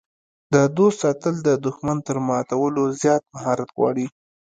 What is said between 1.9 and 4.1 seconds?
تر ماتولو زیات مهارت غواړي.